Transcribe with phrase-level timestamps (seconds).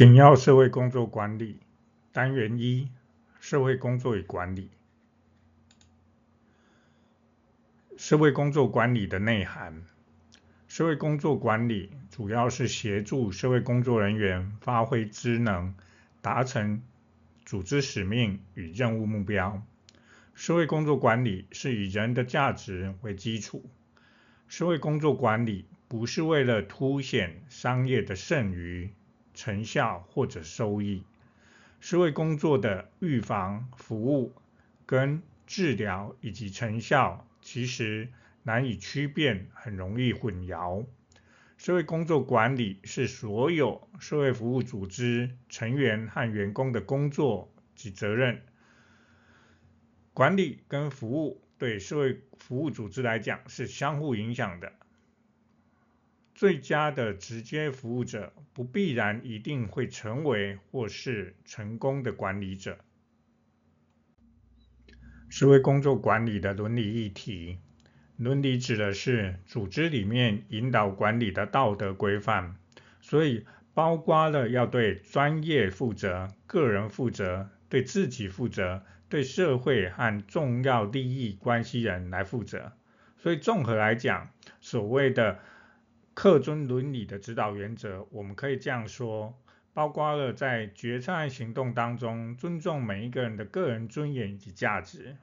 [0.00, 1.58] 简要社会工作管理
[2.10, 2.88] 单元一：
[3.38, 4.70] 社会工作与管理。
[7.98, 9.82] 社会工作管理的内涵：
[10.68, 15.74] 社会工作管理主要是协助社会工作人员发挥职能，
[16.22, 16.80] 达成
[17.44, 19.62] 组织使命与任务目标。
[20.32, 23.66] 社会工作管理是以人的价值为基础。
[24.48, 28.88] 社会工作管理不是为了凸显商业的剩余。
[29.40, 31.02] 成效或者收益，
[31.80, 34.34] 社会工作的预防、服务
[34.84, 38.10] 跟治疗以及成效，其实
[38.42, 40.84] 难以区别，很容易混淆。
[41.56, 48.42] 社会工作管理是所有社会服务组织成员和员工的工作及责任。
[50.12, 54.70] 管理跟服务对社会服务组织来讲是相互影响的。
[56.40, 62.78] 最佳的直接服务者不必然一定会成为或是成功的管理者。
[65.28, 67.58] 是为工作管理的伦理议题，
[68.16, 72.56] 伦理指的是组织里面引导管理的道德规范，
[73.02, 82.72] 所以包括了要对专业负责、个人负责、对自己负责、对社会和重要利益关系人来负责。
[83.18, 84.30] 所以综合来讲，
[84.62, 85.38] 所谓的
[86.12, 89.38] 客尊伦理的指导原则，我们可以这样说，
[89.72, 95.16] 包括了在决策案行动当中，尊重每一个人的个人尊严以及价值。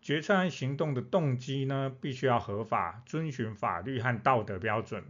[0.00, 5.04] 决策案行动的动机呢，必须要合法，遵循法律和道德标准，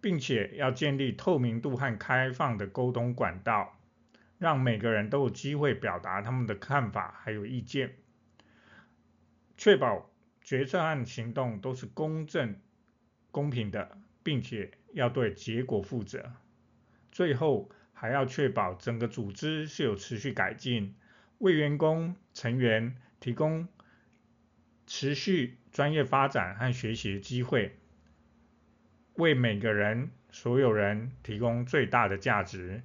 [0.00, 3.78] 并且要建立透明度和开放的沟通管道，
[4.38, 7.94] 让每个人都有机会表达他们的看法还有意见，
[9.56, 10.10] 确保
[10.42, 12.56] 决策案行动都是公正。
[13.32, 16.32] 公平的，并且要对结果负责。
[17.10, 20.94] 最后还要确保整个组织是有持续改进，
[21.38, 23.66] 为员工成员提供
[24.86, 27.74] 持续专业发展和学习的机会，
[29.14, 32.82] 为每个人所有人提供最大的价值。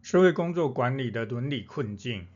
[0.00, 2.26] 社会工作管理的伦理困境，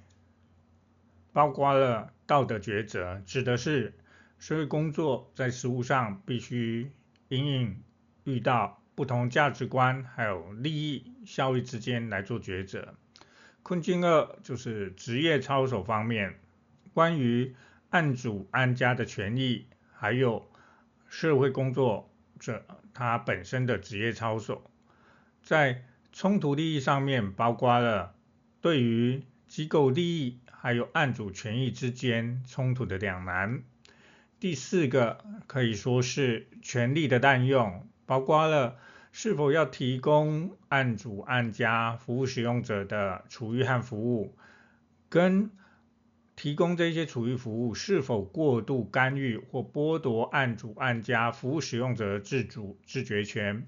[1.33, 3.95] 包括了道德抉择，指的是
[4.39, 6.91] 社会工作在实务上必须。
[7.33, 7.83] 隐隐
[8.25, 12.95] 遇到不同价值观还有利益效益之间来做抉择。
[13.63, 16.39] 困境二就是职业操守方面，
[16.93, 17.55] 关于
[17.89, 20.47] 案主案家的权益，还有
[21.09, 24.71] 社会工作者他本身的职业操守，
[25.43, 28.15] 在冲突利益上面，包括了
[28.61, 33.63] 对于机构利益还有案主权益之间冲突的两难。
[34.43, 38.77] 第四个可以说是权力的滥用，包括了
[39.13, 44.37] 是否要提供案主案家服务使用者的处遇和服务，
[45.09, 45.49] 跟
[46.35, 53.65] 提供这些处遇服务是否过度干预或剥夺案主案家服务使用者的自主自决权。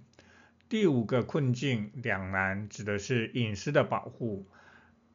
[0.68, 4.48] 第五个困境两难指的是隐私的保护。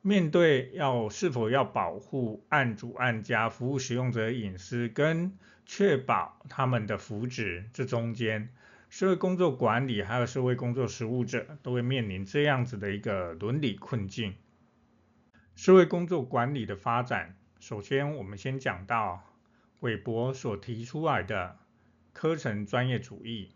[0.10, 5.38] 面对要是否要保护案主案家服务使用者隐私跟
[5.68, 8.50] 确保他们的福祉，这中间
[8.90, 14.34] 社会工作管理还有社会工作实务者都会面临这样子的一个伦理困境。
[15.56, 19.24] 社会工作管理的发展，首先我们先讲到
[19.82, 21.56] 韦伯所提出来的
[22.14, 23.52] 科层专业主义。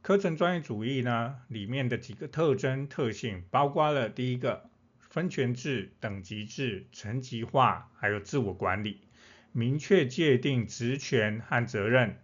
[0.00, 4.70] 科层专业主义呢，里面的几个特征特性，包括了第一个。
[5.16, 9.00] 分权制、等级制、层级化，还有自我管理，
[9.50, 12.18] 明确界定职权和责任，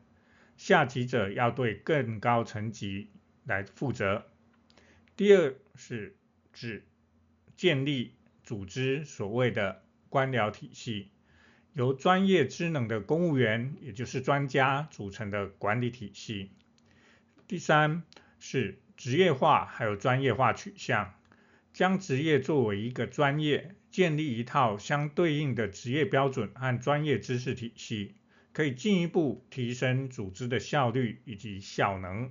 [0.59, 3.09] 下级者要对更高层级
[3.47, 4.27] 来负责。
[5.17, 6.15] 第二是
[6.53, 6.85] 指
[7.57, 11.09] 建立组织所谓的官僚体系，
[11.73, 16.51] 由专业知能的公务员，也就是专家组成的管理体系。
[17.49, 18.03] 第三
[18.39, 21.15] 是职业化还有专业化取向。
[21.73, 28.15] 将职业作为一个专业，建立一套相对应的职业标准和专业知识体系，
[28.53, 32.31] 可以进一步提升组织的效率以及效能。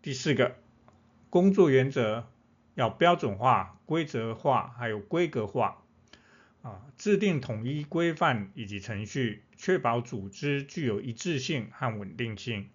[0.00, 0.56] 第四个，
[1.28, 2.26] 工作原则
[2.74, 5.82] 要标准化、规则化，还有规格化，
[6.62, 12.70] 啊，制定统一规范以及程序，确保组织具有一致性和稳定性。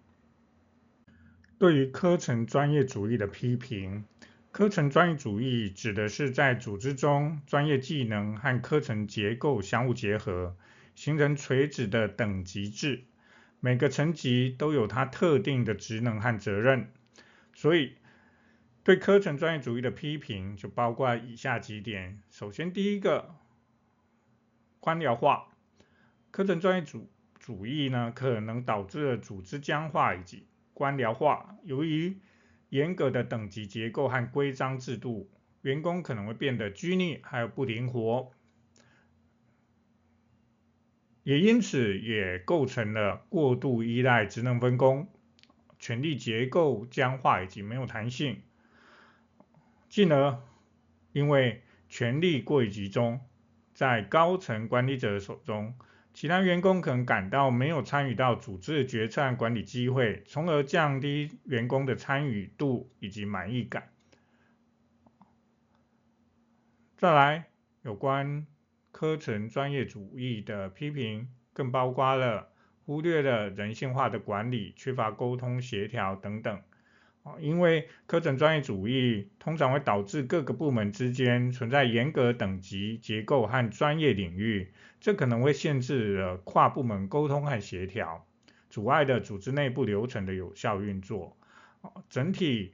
[1.57, 4.05] 对于科层专业主义的批评。
[4.53, 10.55] 科层专业主义指的是在组织中，专业技能和科层结构相互结合，
[10.93, 13.03] 形成垂直的等级制。
[13.59, 16.91] 每个层级都有它特定的职能和责任，
[17.55, 17.95] 所以
[18.83, 22.21] 对科层专业主义的批评就包括以下几点。
[22.29, 23.33] 首先，第一个，
[24.79, 25.47] 官僚化，
[26.29, 27.09] 科层专业主
[27.39, 30.45] 主义呢，可能导致了组织僵化以及
[30.75, 31.55] 官僚化。
[31.63, 32.15] 由于
[32.73, 35.29] 严格的等级结构和规章制度，
[35.61, 38.31] 员工可能会变得拘泥，还有不灵活，
[41.21, 45.07] 也因此也构成了过度依赖职能分工，
[45.77, 48.41] 权力结构僵化以及没有弹性。
[49.87, 50.41] 进而，
[51.11, 53.21] 因为权力过于集中
[53.75, 55.75] 在高层管理者手中，
[56.13, 63.89] 其他员工可能感到没有参与到组织的决策管理机会，从而降低员工的参与度以及满意感。
[66.95, 67.45] 再来，
[67.81, 68.45] 有关
[68.91, 72.49] 科层专业主义的批评，更包括了
[72.85, 76.61] 忽略了人性化的管理、缺乏沟通协调等等。
[77.39, 88.25] 因为科层专业主义通常会导致各个部门之间存在严格等级结构和专业领域，这可能会限制了跨部门沟通和协调，
[88.69, 91.37] 阻碍了组织内部流程的有效运作。
[92.09, 92.73] 整体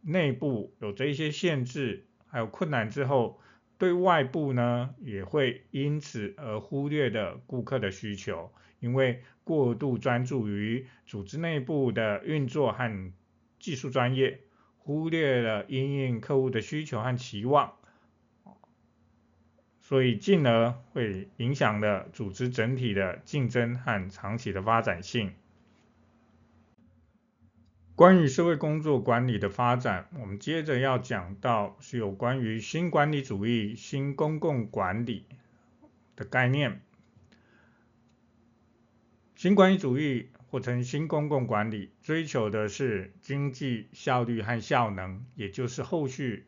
[0.00, 3.38] 内部有这一些限制还有困难之后，
[3.76, 13.12] 对外部呢也会因此而忽略的顾客的需求，因为过度专注于组织内部的运作和
[13.60, 14.40] 技术专业
[14.78, 17.74] 忽略了因应客户的需求和期望，
[19.78, 25.32] 所以进而会影响了组织整体的竞争和长期的发展性。
[27.94, 35.26] 关于社会工作管理的发展，我们接着要讲到是有关于新管理主义、新公共管理
[36.16, 36.80] 的概念。
[39.36, 40.29] 新管理主义。
[40.50, 46.46] 或称新公共管理，追求的是经济效率和效能，也就是后续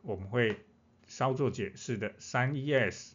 [0.00, 0.64] 我们会
[1.06, 3.12] 稍作解释的三 ES，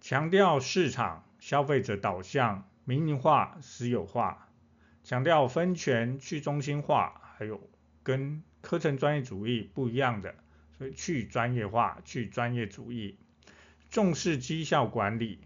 [0.00, 4.48] 强调市场、消费者导向、民营化、私有化，
[5.02, 7.68] 强调分权、去中心化，还有
[8.04, 10.36] 跟科层专业主义不一样的，
[10.78, 13.18] 所以去专业化、去专业主义，
[13.90, 15.40] 重视绩效管理。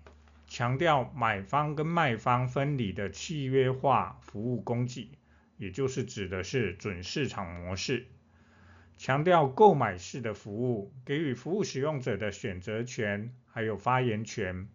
[0.56, 5.11] 强调买方跟卖方分离的契约化服务供给，
[5.58, 8.06] 也就是指的是准市场模式。
[8.97, 14.67] 强调购买式的服务，给予服务使用者的选择权，还有发言权。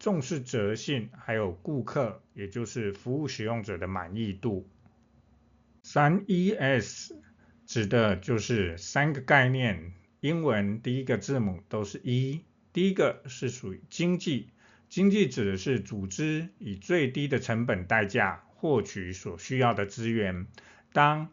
[0.00, 4.66] 重视责性，还有顾客，也就是服务使用者的满意度。
[5.84, 7.12] 三 ES
[7.64, 14.48] 指的就是三个概念，英文第一个字母都是 E，第一个是属于经济。
[14.88, 20.46] 经济指的是组织以最低的成本代价获取所需要的资源，
[20.92, 21.30] 当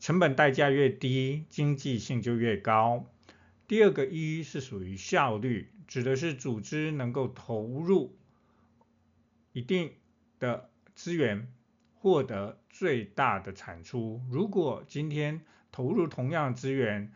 [0.00, 3.06] 成本代价越低，经济性就越高。
[3.68, 8.16] 第二个一是属于效率，指的是组织能够投入
[9.52, 9.92] 一定
[10.38, 11.52] 的资源，
[11.94, 14.22] 获得最大的产出。
[14.30, 17.12] 如果今天投入同样资源，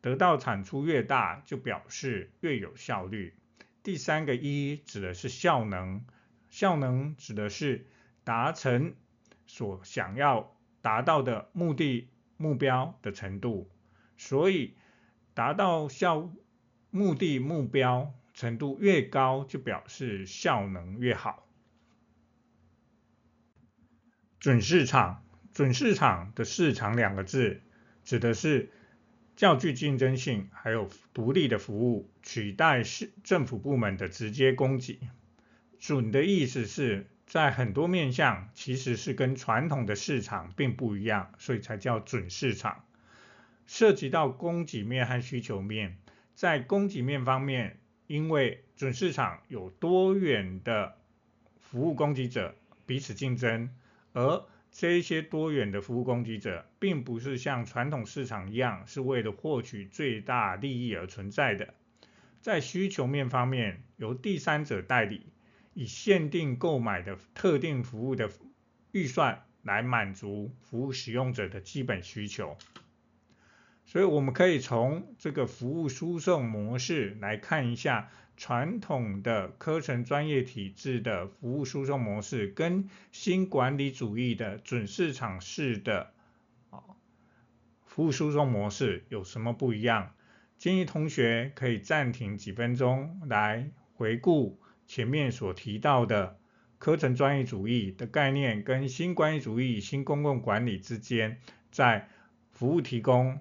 [0.00, 3.34] 得到产出越大，就表示越有效率。
[3.82, 6.04] 第三个一指的是效能，
[6.50, 7.86] 效能指的是
[8.24, 8.94] 达成
[9.46, 13.70] 所想要达到的目的目标的程度，
[14.16, 14.74] 所以
[15.32, 16.30] 达到效
[16.90, 21.46] 目的目标程度越高，就表示效能越好。
[24.38, 27.62] 准市场，准市场的市场两个字
[28.04, 28.70] 指的是。
[29.38, 34.98] 较具竞争性，还有独立的服务，取代是政府部门的直接供给。
[35.78, 42.84] 准的意思是在很多面向，其实是跟传统的市场并不一样，所以才叫准市场。
[43.68, 45.98] 涉及到供给面和需求面，
[46.34, 47.78] 在供给面方面，
[48.08, 50.96] 因为准市场有多远的
[51.60, 53.70] 服务供给者彼此竞争，
[54.14, 54.44] 而
[54.78, 61.74] 这一些多元的服务供给者，并不是像传统市场一样，是为了获取最大利益而存在的。
[62.40, 65.26] 在需求面方面，由第三者代理，
[65.74, 68.30] 以限定购买的特定服务的
[68.92, 72.56] 预算来满足服务使用者的基本需求。
[73.90, 78.10] 所以，我们可以从这个服务输送模式来看一下。
[78.36, 86.12] 传统的科层专业体制的服务输送模式，跟新管理主义的准市场式的
[86.70, 86.78] 啊
[87.84, 90.14] 服务输送模式有什么不一样？
[90.56, 96.38] 建议同学可以暂停几分钟来回顾前面所提到的
[96.78, 101.40] 科层专业主义的概念，跟新管理主义、新公共管理之间
[101.72, 102.08] 在
[102.52, 103.40] 服务提供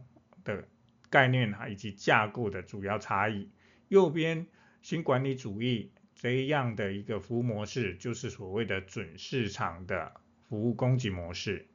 [0.55, 0.67] 的
[1.09, 3.49] 概念以及架构的主要差异。
[3.89, 4.47] 右边
[4.81, 10.13] 新管理主义这样的一个服务模式，就是所谓的准市场的
[10.47, 11.67] 服务供给模式。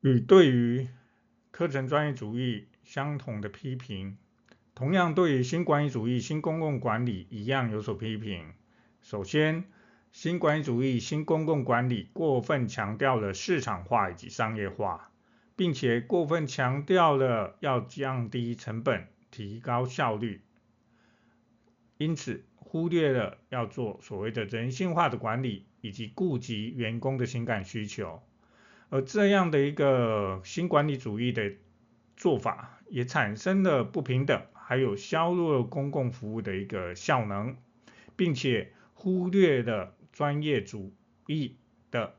[0.00, 0.88] 与对于
[1.50, 4.16] 课程专业主义相同的批评，
[4.74, 8.54] 同样对于新管理主义、新公共管理一样有所批评。
[9.02, 9.64] 首先，
[10.12, 15.10] 新管理主义、新公共管理过分强调了市场化以及商业化，
[15.56, 20.42] 并且过分强调了要降低成本、提高效率，
[21.96, 28.20] 因此忽略了要做所谓的人性化的管理以及顾及员工的情感需求。
[28.88, 31.52] 而这样的一个新管理主义的
[32.16, 37.56] 做法，也产生了不平等，还有削弱公共服务的一个效能，
[38.16, 40.94] 并且忽略了专业主
[41.26, 41.56] 义
[41.90, 42.16] 的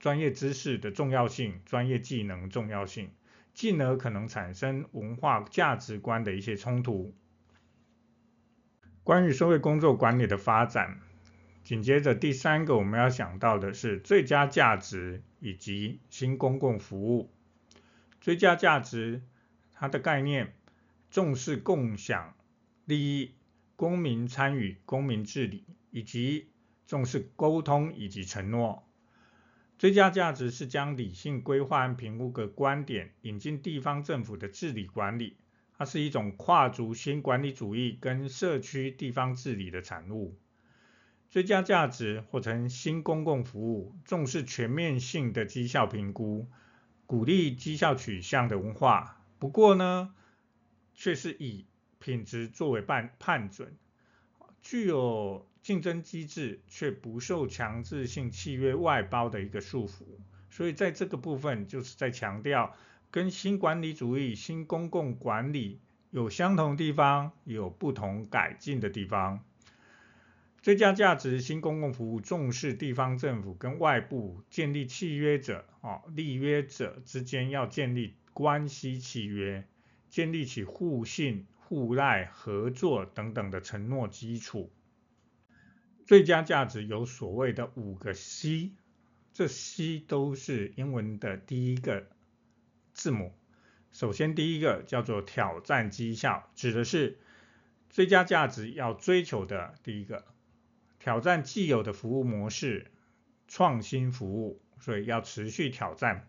[0.00, 3.10] 专业知识的重要性、专业技能重要性，
[3.54, 7.14] 进而可能产生文化价值观的一些冲突。
[9.02, 11.00] 关于社会工作管理的发展，
[11.64, 17.30] 紧接着第三个我们要想到的是最佳价值以及新公共服务。
[18.20, 19.22] 最佳价值
[19.72, 20.54] 它的概念
[21.10, 22.34] 重视共享
[22.84, 23.34] 利益、
[23.76, 26.48] 公民参与、公民治理，以及
[26.88, 28.82] 重视沟通以及承诺。
[29.78, 35.36] 最佳价值是将理性规划和评估的观点引进地方政府的治理管理，
[35.76, 40.36] 它是一种跨足新管理主义跟社区地方治理的产物。
[41.28, 46.48] 最佳价值或称新公共服务，重视全面性的绩效评估，
[47.04, 49.22] 鼓励绩效取向的文化。
[49.38, 50.14] 不过呢，
[50.94, 51.66] 却是以
[51.98, 53.76] 品质作为判判准，
[54.62, 60.02] 具有竞争机制，却不受强制性契约外包的一个束缚。
[60.48, 62.74] 所以在这个部分，就是在强调
[63.10, 65.78] 跟新管理主义、新公共管理
[66.10, 69.44] 有相同地方，有不同改进的地方。
[70.62, 79.68] 最佳价值新公共服务重视地方政府跟外部建立契约者啊，立约者之间要建立关系契约，
[80.08, 84.72] 建立起互信、互赖、合作等等的承诺基础。
[86.08, 88.72] 最佳价值有所谓的五个 C，
[89.34, 92.06] 这 C 都是英文的第一个
[92.94, 93.34] 字母。
[93.92, 97.18] 首先第一个叫做挑战绩效，指的是
[97.90, 100.24] 最佳价值要追求的第一个。
[100.98, 102.90] 挑战既有的服务模式，
[103.46, 106.26] 创新服务，所以要持续挑战。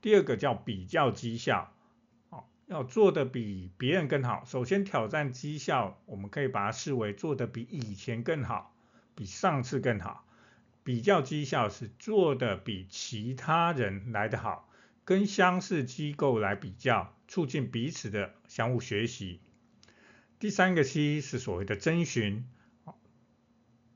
[0.00, 1.72] 第二个叫比较绩效，
[2.66, 4.42] 要做得比别人更好。
[4.44, 8.75] 首先挑战绩效，我们可以把它视为做得比以前更好，
[9.16, 10.24] 比上次更好。
[10.84, 14.70] 比较绩效是做得比其他人来得好，
[15.04, 19.40] 跟相似机构来比较，促进彼此的相互学习。
[20.38, 22.46] 第三个 C 是所谓的征询。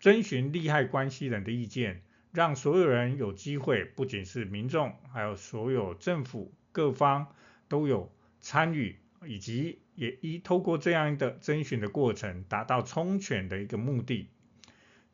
[0.01, 7.35] 征询利害关系人的意见，让所有人有机会，不仅是民众，还有所有政府各方
[7.69, 8.11] 都有
[8.41, 8.97] 参与，
[9.27, 14.31] 以及也一透过这样的征询的过程，达到充权的一个目的。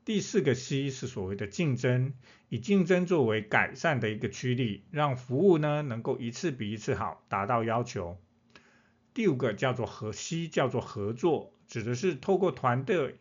[0.06, 2.14] 第四个 C 是所谓的竞争，
[2.48, 8.18] 以竞争作为改善的一个驱力，让服务呢能够一次比一次好，达到要求。
[9.12, 13.18] 第五个叫做合 C 叫做合作，指的是透过团队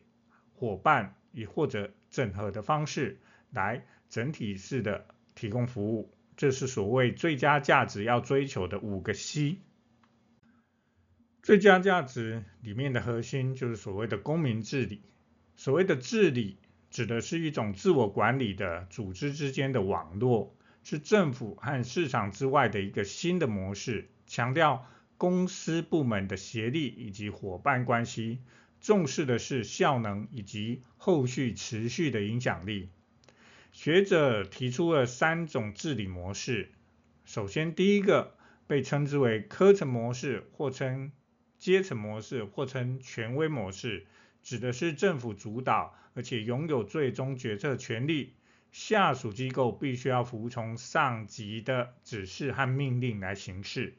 [0.53, 1.13] 伙伴。
[1.37, 3.19] 以或者整合的方式
[3.51, 9.57] 来整体式的提供服务，这是所谓最佳价值要追求的五个 C。
[11.43, 15.01] 最佳价值里面的核心就是所谓的公民治理。
[15.57, 16.57] 所谓的治理
[16.95, 24.87] 指的是一种自我管理的组织之间的网络，是政府和市场之外的一个新的模式，强调
[25.17, 28.39] 公司部门的协力以及伙伴关系。
[28.79, 32.87] 重视的是效能以及后续持续的影响力。
[33.73, 36.71] 学者提出了三种治理模式。
[37.25, 38.37] 首先，第一个
[38.67, 41.11] 被称之为科层模式，或称
[41.59, 44.05] 阶层模式，或称权威模式，
[44.45, 48.35] 指的是政府主导，而且拥有最终决策权力，
[48.71, 53.95] 下属机构必须要服从上级的指示和命令来行事。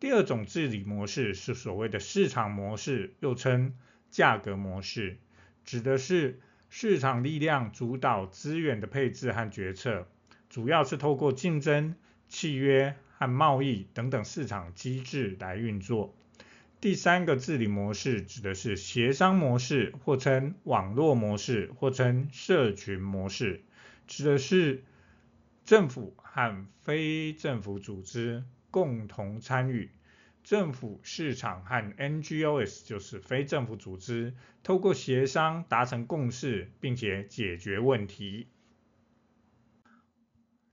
[0.00, 3.76] 第二种治理模式是所谓的市场模式，又称
[4.10, 5.18] 价格模式，
[5.64, 10.08] 指的是市场力量主导资源的配置和决策，
[10.50, 11.94] 主要是透过竞争、
[12.28, 16.12] 契约和贸易等等市场机制来运作。
[16.84, 23.64] 第三个治理模式指的是协商模式，或称网络模式，或称社群模式，
[24.06, 24.84] 指的是
[25.64, 29.92] 政府和非政府组织共同参与，
[30.42, 38.48] 政府、市场和 NGOs 就是非政府组织，透过协商达成共识，并且解决问题。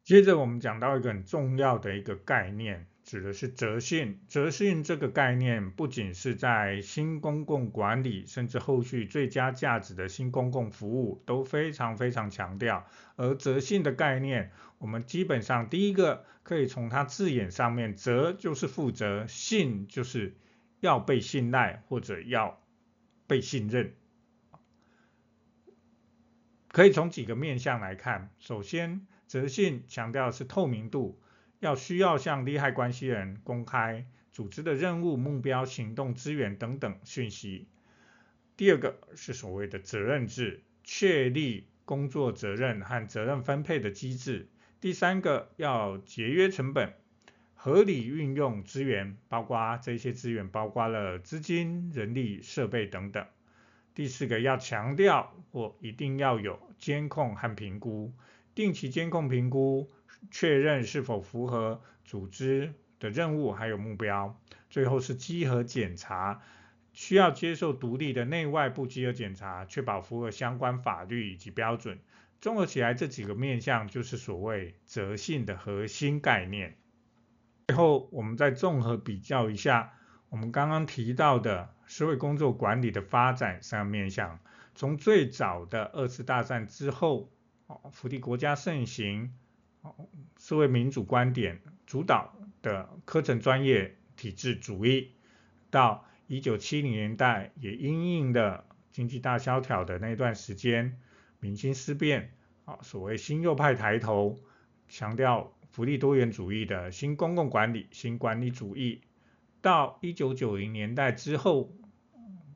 [0.03, 2.90] 接着我们讲到一个很重要的一个概念。
[3.11, 12.87] 指的是责信，责信这个概念不仅是在新公共管理，甚至后续最佳价值的新公共服务都非常非常强调。
[13.17, 20.33] 而责信的概念，我们基本上第一个可以从它字眼上面，责就是负责，信就是
[20.79, 22.61] 要被信赖或者要
[23.27, 23.93] 被信任。
[26.69, 31.20] 可以从几个面向来看，首先责信强调是透明度。
[31.61, 37.67] 要需要向利害关系人公开组织的任务、目标、行动、资源等等讯息。
[38.57, 44.47] 第二个是所谓的责任制，确立工作责任和责任分配的机制。
[44.79, 46.93] 第三个要节约成本，
[47.53, 53.23] 合理运用资源，包括这些资源包括了资金、人力、设备等等。
[53.93, 58.11] 第四个要强调我一定要有监控和评估，
[58.55, 59.91] 定期监控评估。
[60.29, 66.41] 确认是否符合组织的任务还有目标，最后是稽核检查，
[66.93, 71.99] 需要接受独立的内外部稽核检查，确保符合相关法律以及标准。
[72.39, 76.77] 综合起来，这几个面向就是所谓责信的核心概念。
[77.67, 79.93] 最后，我们再综合比较一下
[80.29, 84.39] 我们刚刚提到的社会工作管理的发展三面向，
[84.75, 87.31] 从最早的二次大战之后，
[87.91, 89.33] 福利国家盛行。
[90.37, 95.11] 社会民主观点主导的课程专业体制主义，
[95.69, 100.99] 到一九七零年代也因应的经济大萧条的那段时间，
[101.39, 102.33] 民心思变，
[102.65, 104.37] 啊，所谓新右派抬头，
[104.87, 109.01] 强调福利多元主义的新公共管理、新管理主义，
[109.61, 111.71] 到一九九零年代之后，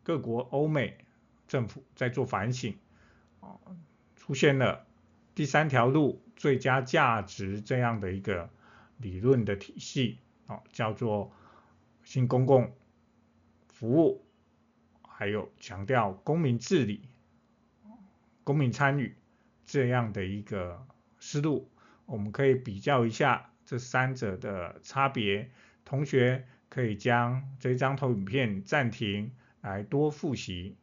[0.04, 0.98] 各国欧美
[1.48, 2.76] 政府在做反省，
[3.40, 3.58] 啊，
[4.16, 4.86] 出现了
[5.36, 6.22] 第三条路。
[6.36, 8.50] 最佳价值这样的一个
[8.98, 11.32] 理论的体系，哦，叫做
[12.04, 12.76] 新公共
[13.70, 14.26] 服务，
[15.02, 17.08] 还有强调公民治理、
[18.44, 19.16] 公民参与
[19.66, 20.86] 这样的一个
[21.18, 21.72] 思路，
[22.06, 25.50] 我们可以比较一下这三者的差别。
[25.86, 30.76] 同学可以将这张投影片暂停，来多复习。